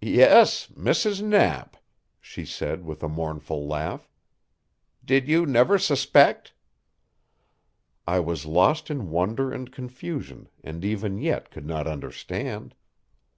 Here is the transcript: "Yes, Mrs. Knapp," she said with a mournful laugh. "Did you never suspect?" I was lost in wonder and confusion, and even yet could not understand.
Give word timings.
"Yes, 0.00 0.66
Mrs. 0.76 1.22
Knapp," 1.22 1.76
she 2.20 2.44
said 2.44 2.84
with 2.84 3.00
a 3.00 3.08
mournful 3.08 3.64
laugh. 3.64 4.08
"Did 5.04 5.28
you 5.28 5.46
never 5.46 5.78
suspect?" 5.78 6.52
I 8.08 8.18
was 8.18 8.44
lost 8.44 8.90
in 8.90 9.10
wonder 9.10 9.52
and 9.52 9.70
confusion, 9.70 10.48
and 10.64 10.84
even 10.84 11.18
yet 11.18 11.52
could 11.52 11.64
not 11.64 11.86
understand. 11.86 12.74